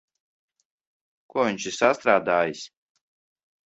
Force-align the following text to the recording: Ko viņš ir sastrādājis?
Ko 1.35 1.47
viņš 1.51 1.69
ir 1.75 1.79
sastrādājis? 1.79 2.69